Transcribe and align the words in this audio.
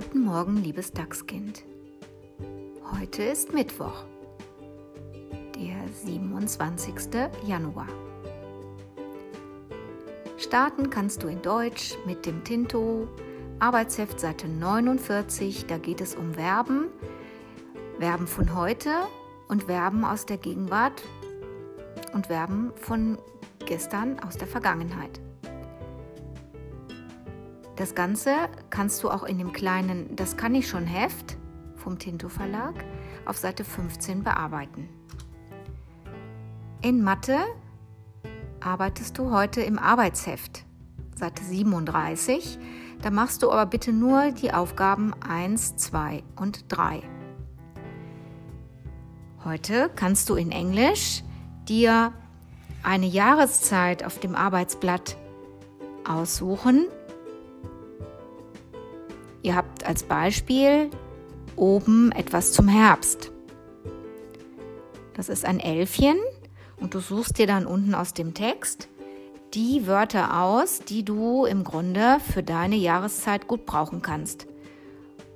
Guten 0.00 0.20
Morgen, 0.20 0.62
liebes 0.62 0.92
Dachskind. 0.92 1.64
Heute 3.00 3.24
ist 3.24 3.52
Mittwoch, 3.52 4.04
der 5.56 5.92
27. 5.92 6.94
Januar. 7.44 7.88
Starten 10.36 10.88
kannst 10.88 11.24
du 11.24 11.26
in 11.26 11.42
Deutsch 11.42 11.96
mit 12.06 12.26
dem 12.26 12.44
Tinto 12.44 13.08
Arbeitsheft 13.58 14.20
Seite 14.20 14.46
49. 14.46 15.66
Da 15.66 15.78
geht 15.78 16.00
es 16.00 16.14
um 16.14 16.34
Verben, 16.34 16.84
Verben 17.98 18.28
von 18.28 18.54
heute 18.54 18.90
und 19.48 19.64
Verben 19.64 20.04
aus 20.04 20.26
der 20.26 20.36
Gegenwart 20.36 21.02
und 22.14 22.28
Verben 22.28 22.70
von 22.76 23.18
gestern 23.66 24.20
aus 24.20 24.36
der 24.36 24.46
Vergangenheit. 24.46 25.20
Das 27.78 27.94
Ganze 27.94 28.32
kannst 28.70 29.04
du 29.04 29.08
auch 29.08 29.22
in 29.22 29.38
dem 29.38 29.52
kleinen 29.52 30.16
Das 30.16 30.36
kann 30.36 30.52
ich 30.56 30.66
schon 30.66 30.84
Heft 30.84 31.36
vom 31.76 31.96
Tinto 31.96 32.28
Verlag 32.28 32.74
auf 33.24 33.36
Seite 33.36 33.62
15 33.62 34.24
bearbeiten. 34.24 34.88
In 36.82 37.04
Mathe 37.04 37.38
arbeitest 38.58 39.16
du 39.16 39.30
heute 39.30 39.60
im 39.60 39.78
Arbeitsheft, 39.78 40.64
Seite 41.14 41.44
37. 41.44 42.58
Da 43.00 43.10
machst 43.12 43.44
du 43.44 43.52
aber 43.52 43.66
bitte 43.66 43.92
nur 43.92 44.32
die 44.32 44.52
Aufgaben 44.52 45.14
1, 45.22 45.76
2 45.76 46.24
und 46.34 46.64
3. 46.66 47.04
Heute 49.44 49.88
kannst 49.94 50.28
du 50.30 50.34
in 50.34 50.50
Englisch 50.50 51.22
dir 51.68 52.12
eine 52.82 53.06
Jahreszeit 53.06 54.04
auf 54.04 54.18
dem 54.18 54.34
Arbeitsblatt 54.34 55.16
aussuchen 56.04 56.86
Ihr 59.48 59.56
habt 59.56 59.86
als 59.86 60.02
Beispiel 60.02 60.90
oben 61.56 62.12
etwas 62.12 62.52
zum 62.52 62.68
Herbst. 62.68 63.32
Das 65.14 65.30
ist 65.30 65.46
ein 65.46 65.58
Elfchen 65.58 66.18
und 66.76 66.92
du 66.92 67.00
suchst 67.00 67.38
dir 67.38 67.46
dann 67.46 67.64
unten 67.64 67.94
aus 67.94 68.12
dem 68.12 68.34
Text 68.34 68.90
die 69.54 69.86
Wörter 69.86 70.42
aus, 70.42 70.80
die 70.80 71.02
du 71.02 71.46
im 71.46 71.64
Grunde 71.64 72.18
für 72.30 72.42
deine 72.42 72.76
Jahreszeit 72.76 73.48
gut 73.48 73.64
brauchen 73.64 74.02
kannst. 74.02 74.46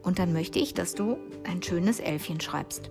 Und 0.03 0.19
dann 0.19 0.35
möchte 0.35 0.59
ich, 0.59 0.75
dass 0.75 0.93
du 0.93 1.17
ein 1.45 1.63
schönes 1.63 1.99
Elfchen 1.99 2.39
schreibst. 2.39 2.91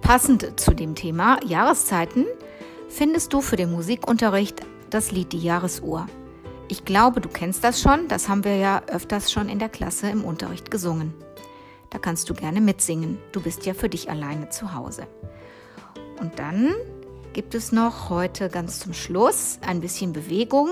Passend 0.00 0.58
zu 0.58 0.74
dem 0.74 0.96
Thema 0.96 1.38
Jahreszeiten 1.46 2.24
findest 2.88 3.32
du 3.32 3.42
für 3.42 3.54
den 3.54 3.70
Musikunterricht 3.70 4.62
das 4.90 5.12
Lied 5.12 5.32
Die 5.32 5.38
Jahresuhr. 5.38 6.08
Ich 6.68 6.84
glaube, 6.84 7.20
du 7.20 7.28
kennst 7.28 7.62
das 7.62 7.80
schon, 7.80 8.08
das 8.08 8.28
haben 8.28 8.42
wir 8.42 8.56
ja 8.56 8.82
öfters 8.88 9.30
schon 9.30 9.48
in 9.48 9.60
der 9.60 9.68
Klasse 9.68 10.10
im 10.10 10.24
Unterricht 10.24 10.70
gesungen. 10.70 11.14
Da 11.90 11.98
kannst 11.98 12.28
du 12.28 12.34
gerne 12.34 12.60
mitsingen, 12.60 13.18
du 13.30 13.40
bist 13.40 13.64
ja 13.66 13.74
für 13.74 13.88
dich 13.88 14.10
alleine 14.10 14.48
zu 14.48 14.74
Hause. 14.74 15.06
Und 16.20 16.38
dann 16.40 16.74
gibt 17.34 17.54
es 17.54 17.70
noch 17.70 18.10
heute 18.10 18.48
ganz 18.48 18.80
zum 18.80 18.94
Schluss 18.94 19.60
ein 19.64 19.80
bisschen 19.80 20.12
Bewegung, 20.12 20.70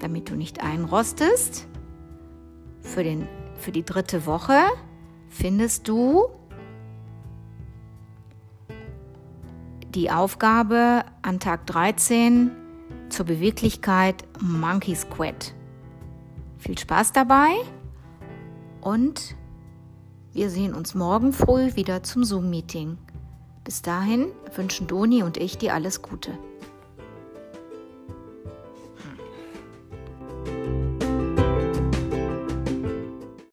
damit 0.00 0.28
du 0.28 0.34
nicht 0.34 0.62
einrostest. 0.62 1.66
Für, 2.82 3.02
den, 3.02 3.26
für 3.58 3.72
die 3.72 3.84
dritte 3.84 4.26
Woche 4.26 4.58
findest 5.28 5.88
du 5.88 6.26
die 9.94 10.10
Aufgabe 10.10 11.04
an 11.22 11.40
Tag 11.40 11.66
13 11.66 12.65
zur 13.08 13.26
Beweglichkeit 13.26 14.24
Monkey 14.40 14.94
Squat. 14.94 15.54
Viel 16.58 16.78
Spaß 16.78 17.12
dabei 17.12 17.54
und 18.80 19.36
wir 20.32 20.50
sehen 20.50 20.74
uns 20.74 20.94
morgen 20.94 21.32
früh 21.32 21.76
wieder 21.76 22.02
zum 22.02 22.24
Zoom-Meeting. 22.24 22.98
Bis 23.64 23.82
dahin 23.82 24.26
wünschen 24.54 24.86
Doni 24.86 25.22
und 25.22 25.38
ich 25.38 25.58
dir 25.58 25.74
alles 25.74 26.02
Gute. 26.02 26.38